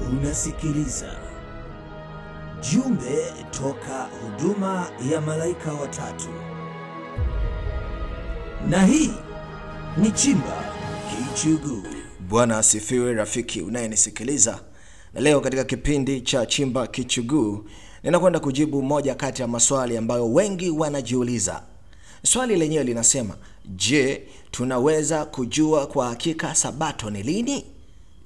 [0.00, 1.16] Unasikiliza
[2.72, 6.28] jumbe toka huduma ya malaika watatu,
[8.68, 9.10] na hii
[9.96, 10.64] ni Chimba
[11.10, 11.82] Kichuguu.
[12.28, 14.60] Bwana asifiwe, rafiki unayenisikiliza.
[15.14, 17.64] Na leo katika kipindi cha Chimba Kichuguu
[18.02, 21.62] ninakwenda kujibu moja kati ya maswali ambayo wengi wanajiuliza.
[22.22, 23.34] Swali lenyewe linasema,
[23.76, 27.64] je, tunaweza kujua kwa hakika sabato ni lini?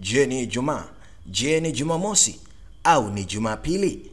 [0.00, 0.84] Je, ni Ijumaa?
[1.30, 2.40] Je, ni Jumamosi
[2.84, 4.10] au ni Jumapili?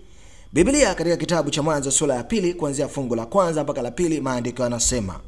[0.53, 4.21] Biblia katika kitabu cha Mwanzo sura ya pili kuanzia fungu la kwanza mpaka la pili,
[4.21, 5.19] maandiko yanasema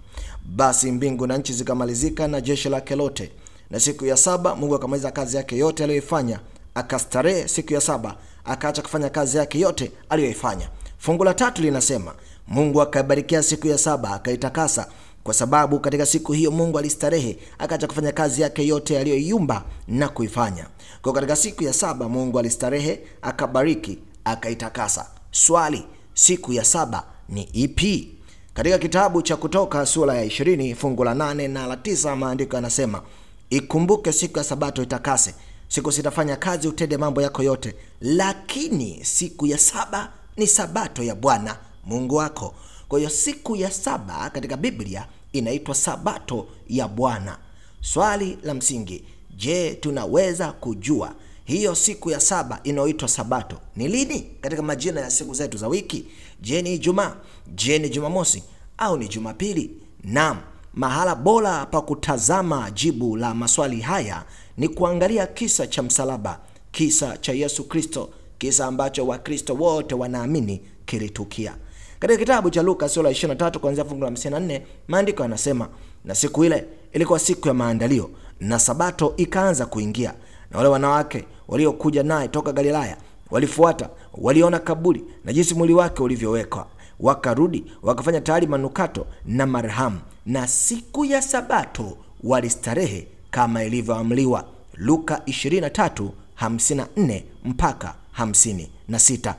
[0.46, 3.32] basi mbingu na nchi zikamalizika na jeshi lake lote,
[3.70, 6.40] na siku ya saba Mungu akamaliza kazi yake yote aliyoifanya,
[6.76, 10.70] akastarehe siku ya saba, akaacha kufanya kazi yake yote aliyoifanya.
[10.98, 12.14] Fungu la tatu linasema
[12.48, 14.88] Mungu akaibarikia siku ya saba, akaitakasa
[15.26, 20.66] kwa sababu katika siku hiyo Mungu alistarehe, akaacha kufanya kazi yake yote aliyoiumba na kuifanya.
[21.02, 25.08] Kwa katika siku ya saba Mungu alistarehe, akabariki, akaitakasa.
[25.32, 25.84] Swali,
[26.14, 28.12] siku ya saba ni ipi?
[28.54, 33.02] Katika kitabu cha Kutoka sura ya 20 fungu la 8 na la 9, maandiko yanasema
[33.49, 35.36] ikumbuke siku ya sabato itakase,
[35.68, 41.58] siku sitafanya kazi, utende mambo yako yote, lakini siku ya saba ni sabato ya Bwana
[41.86, 42.55] Mungu wako.
[42.88, 47.38] Kwa hiyo siku ya saba katika Biblia inaitwa sabato ya Bwana.
[47.82, 49.04] Swali la msingi,
[49.38, 55.34] je, tunaweza kujua hiyo siku ya saba inayoitwa sabato ni lini katika majina ya siku
[55.34, 56.05] zetu za wiki?
[56.42, 57.16] Je, ni Ijumaa?
[57.55, 58.44] Je, ni Jumamosi
[58.77, 59.72] au ni Jumapili?
[60.04, 60.38] Naam,
[60.74, 64.24] mahala bora pa kutazama jibu la maswali haya
[64.58, 66.40] ni kuangalia kisa cha msalaba,
[66.72, 71.56] kisa cha Yesu Kristo, kisa ambacho Wakristo wote wanaamini kilitukia.
[72.00, 75.69] Katika kitabu cha Luka sura 23 kuanzia fungu la 54, maandiko yanasema,
[76.06, 78.09] na siku ile ilikuwa siku ya maandalio,
[78.40, 80.13] na sabato ikaanza kuingia,
[80.52, 82.97] na wale wanawake waliokuja naye toka Galilaya
[83.31, 86.68] walifuata, waliona kaburi na jinsi mwili wake ulivyowekwa,
[87.00, 94.46] wakarudi wakafanya tayari manukato na marhamu, na siku ya sabato walistarehe kama ilivyoamliwa.
[94.74, 96.09] Luka 23
[96.41, 99.34] 54 mpaka 56.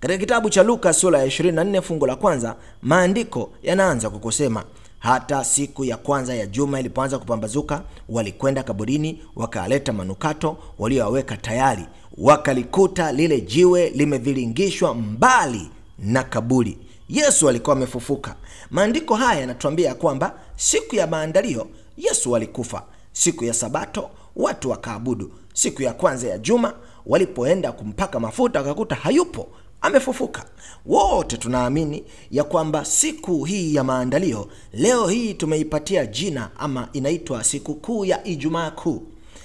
[0.00, 4.64] Katika kitabu cha Luka sura ya 24 fungu la kwanza, maandiko yanaanza kwa kusema
[4.98, 11.84] hata siku ya kwanza ya juma ilipoanza kupambazuka, walikwenda kaburini, wakaleta manukato walioyaweka tayari,
[12.18, 16.78] wakalikuta lile jiwe limeviringishwa mbali na kaburi.
[17.08, 18.34] Yesu alikuwa amefufuka.
[18.70, 21.66] Maandiko haya yanatuambia kwamba siku ya maandalio
[21.96, 22.82] Yesu alikufa.
[23.12, 25.32] Siku ya Sabato watu wakaabudu.
[25.54, 26.74] Siku ya kwanza ya juma
[27.06, 29.48] walipoenda kumpaka mafuta wakakuta hayupo,
[29.80, 30.44] amefufuka.
[30.86, 37.74] Wote tunaamini ya kwamba siku hii ya maandalio leo hii tumeipatia jina ama inaitwa siku
[37.74, 39.02] kuu ya Ijumaa Kuu,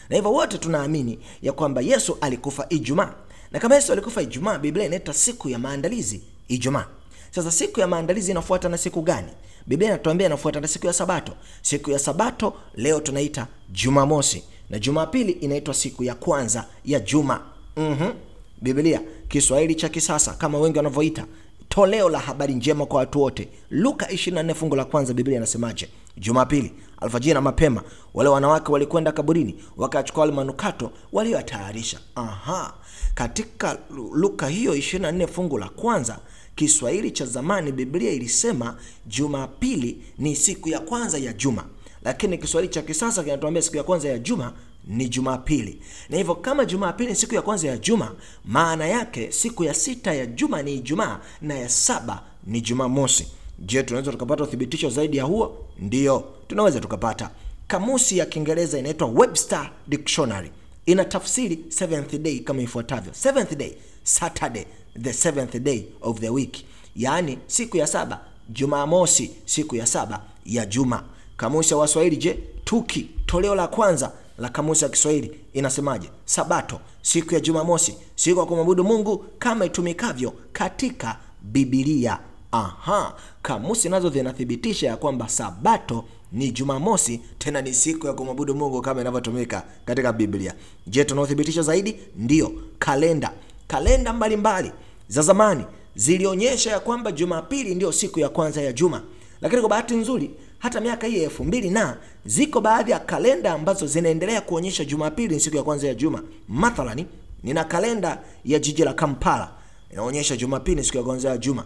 [0.10, 3.14] na hivyo wote tunaamini ya kwamba Yesu alikufa Ijumaa,
[3.52, 6.86] na kama Yesu alikufa Ijumaa, Biblia inaita siku ya maandalizi Ijumaa.
[7.32, 9.28] Sasa siku ya maandalizi inafuata na siku gani?
[9.68, 11.32] Biblia inatuambia inafuata na siku ya Sabato.
[11.62, 17.42] Siku ya Sabato leo tunaita Jumamosi, na Jumapili inaitwa siku ya kwanza ya juma.
[17.78, 18.14] mm-hmm.
[18.64, 21.26] Biblia Kiswahili cha kisasa kama wengi wanavyoita,
[21.70, 23.50] toleo la habari njema kwa watu wote.
[23.70, 25.90] Luka 24 fungu la kwanza, Biblia inasemaje?
[26.18, 26.72] Jumapili
[27.02, 32.00] alfajiri na mapema, wale wanawake walikwenda kaburini, wakachukua wale manukato walioyatayarisha.
[32.16, 32.74] Aha,
[33.16, 33.78] katika
[34.14, 36.20] Luka hiyo 24 fungu la kwanza
[36.56, 41.66] Kiswahili cha zamani Biblia ilisema Jumapili ni siku ya kwanza ya juma,
[42.04, 44.54] lakini Kiswahili cha kisasa kinatuambia siku ya kwanza ya juma
[44.88, 45.82] ni Jumapili.
[46.10, 48.12] Na hivyo kama Jumapili ni siku ya kwanza ya juma,
[48.46, 53.28] maana yake siku ya sita ya juma ni Ijumaa na ya saba ni Jumamosi.
[53.60, 55.58] Je, tunaweza tukapata uthibitisho zaidi ya huo?
[55.80, 57.30] Ndiyo, tunaweza tukapata.
[57.68, 60.52] Kamusi ya Kiingereza inaitwa Webster Dictionary
[60.86, 63.72] ina tafsiri seventh day kama ifuatavyo: seventh day,
[64.04, 64.66] Saturday,
[65.02, 66.58] the seventh day of the week,
[66.96, 68.20] yaani siku ya saba,
[68.50, 71.04] Jumamosi, siku ya saba ya juma.
[71.38, 76.10] Kamusi ya Waswahili, je, Tuki toleo la kwanza la kamusi ya Kiswahili inasemaje?
[76.26, 82.20] Sabato, siku ya Jumamosi, siku ya kumwabudu Mungu kama itumikavyo katika Biblia.
[82.52, 88.82] Aha, kamusi nazo zinathibitisha ya kwamba sabato ni Jumamosi, tena ni siku ya kumwabudu Mungu
[88.82, 90.54] kama inavyotumika katika Biblia.
[90.88, 92.00] Je, tunaothibitisha zaidi?
[92.16, 93.32] Ndiyo, kalenda.
[93.68, 94.72] Kalenda mbalimbali
[95.08, 95.64] za zamani
[95.96, 99.02] zilionyesha ya kwamba Jumapili ndiyo siku ya kwanza ya juma,
[99.42, 100.32] lakini kwa bahati nzuri
[100.64, 105.40] hata miaka hii elfu mbili na ziko baadhi ya kalenda ambazo zinaendelea kuonyesha Jumapili ni
[105.42, 106.24] siku ya kwanza ya juma.
[106.48, 107.06] Mathalani,
[107.44, 109.52] nina kalenda ya jiji la Kampala
[109.92, 111.66] inaonyesha Jumapili ni siku ya kwanza ya juma.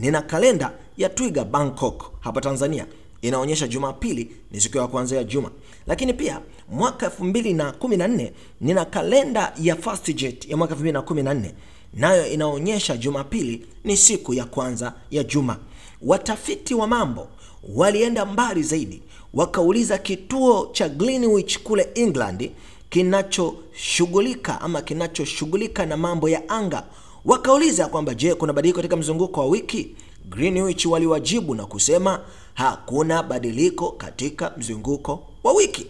[0.00, 2.86] Nina kalenda ya Twiga Bangkok hapa Tanzania
[3.22, 5.50] inaonyesha Jumapili ni siku ya kwanza ya juma.
[5.86, 8.30] Lakini pia mwaka 2014
[8.60, 11.50] nina kalenda ya FastJet ya mwaka 2014
[11.94, 15.56] nayo inaonyesha Jumapili ni siku ya kwanza ya juma.
[16.04, 17.28] Watafiti wa mambo
[17.74, 19.02] walienda mbali zaidi,
[19.34, 22.50] wakauliza kituo cha Greenwich kule England
[22.90, 26.84] kinachoshughulika ama kinachoshughulika na mambo ya anga,
[27.24, 29.96] wakauliza kwamba je, kuna badiliko katika mzunguko wa wiki?
[30.28, 32.20] Greenwich waliwajibu na kusema
[32.54, 35.86] hakuna badiliko katika mzunguko wa wiki.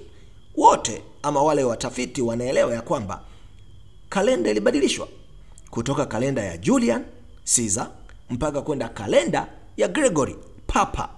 [0.57, 3.21] Wote ama wale watafiti wanaelewa ya kwamba
[4.09, 5.09] kalenda ilibadilishwa
[5.71, 7.05] kutoka kalenda ya Julian
[7.57, 7.91] Caesar
[8.31, 9.47] mpaka kwenda kalenda
[9.77, 10.37] ya Gregory
[10.67, 11.09] Papa.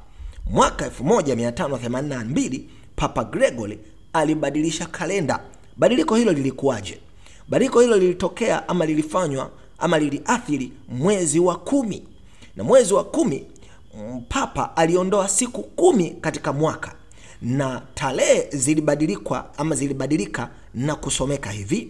[0.51, 2.61] Mwaka 1582
[2.97, 3.79] Papa Gregory
[4.13, 5.41] alibadilisha kalenda.
[5.77, 7.01] Badiliko hilo lilikuwaje?
[7.49, 12.03] Badiliko hilo lilitokea ama lilifanywa ama liliathiri mwezi wa kumi,
[12.57, 13.47] na mwezi wa kumi
[14.29, 16.95] Papa aliondoa siku kumi katika mwaka
[17.43, 21.89] na tarehe zilibadilikwa ama zilibadilika na kusomeka hivi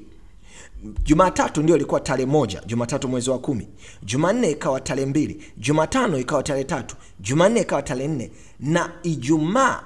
[1.04, 3.68] Jumatatu ndio ilikuwa tarehe moja, Jumatatu mwezi wa kumi.
[4.02, 8.30] Jumanne ikawa tarehe mbili, Jumatano ikawa tarehe tatu, Jumanne ikawa tarehe nne
[8.60, 9.82] na Ijumaa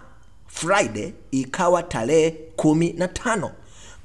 [0.47, 3.51] Friday ikawa tarehe kumi na tano.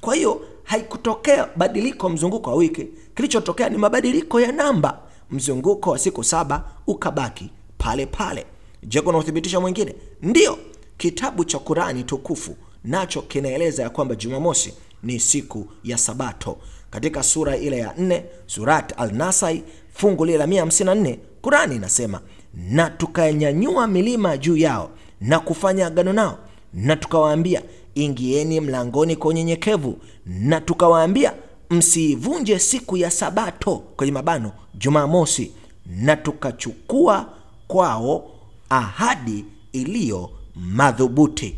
[0.00, 4.98] Kwa hiyo haikutokea badiliko mzunguko wa wiki, kilichotokea ni mabadiliko ya namba.
[5.30, 8.46] Mzunguko wa siku saba ukabaki pale pale.
[8.82, 9.94] Je, kuna uthibitisho mwingine?
[10.22, 10.58] Ndio,
[10.98, 16.58] kitabu cha Kurani tukufu nacho kinaeleza ya kwamba Jumamosi ni siku ya Sabato.
[16.96, 19.62] Katika sura ile ya 4 Surat Al-Nasai
[19.94, 22.20] fungu lile la 154, Kurani inasema
[22.54, 24.90] na tukanyanyua milima juu yao
[25.20, 26.38] na kufanya agano nao,
[26.74, 27.62] na tukawaambia
[27.94, 31.32] ingieni mlangoni kwa unyenyekevu, na tukawaambia
[31.70, 35.52] msiivunje siku ya Sabato, kwenye mabano Jumamosi,
[35.86, 37.26] na tukachukua
[37.68, 38.30] kwao
[38.68, 41.56] ahadi iliyo madhubuti.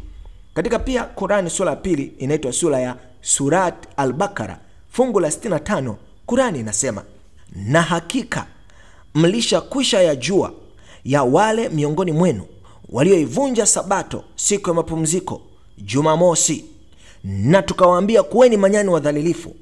[0.54, 4.60] Katika pia Qurani sura ya pili inaitwa sura ya Surat Al-Bakara
[4.98, 5.94] fungu la 65,
[6.26, 7.02] Qurani inasema
[7.56, 8.46] na hakika
[9.14, 10.52] mlishakwisha ya jua
[11.04, 12.42] ya wale miongoni mwenu
[12.88, 15.40] walioivunja sabato siku ya mapumziko
[15.78, 16.64] Jumamosi,
[17.24, 19.54] na tukawaambia kuweni manyani wadhalilifu.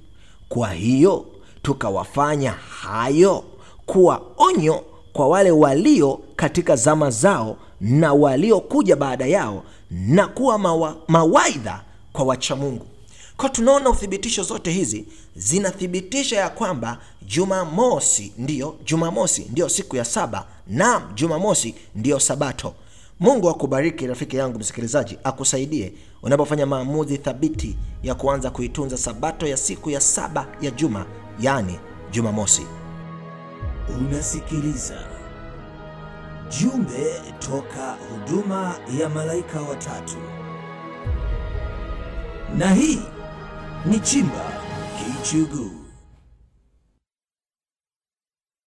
[0.49, 1.27] Kwa hiyo
[1.63, 3.45] tukawafanya hayo
[3.87, 10.97] kuwa onyo kwa wale walio katika zama zao na waliokuja baada yao na kuwa mawa,
[11.09, 12.87] mawaidha kwa wachamungu.
[13.37, 15.05] Kwa tunaona uthibitisho zote hizi
[15.37, 22.75] zinathibitisha ya kwamba Jumamosi ndiyo Jumamosi ndiyo siku ya saba, naam, Jumamosi ndiyo Sabato.
[23.21, 25.93] Mungu akubariki rafiki yangu msikilizaji, akusaidie
[26.23, 31.07] unapofanya maamuzi thabiti ya kuanza kuitunza Sabato ya siku ya saba ya juma,
[31.41, 31.79] yaani
[32.11, 32.67] Jumamosi.
[33.99, 34.99] Unasikiliza
[36.61, 40.17] jumbe toka huduma ya malaika watatu,
[42.59, 42.99] na hii
[43.87, 44.53] ni Chimba
[44.99, 45.86] Kichuguu.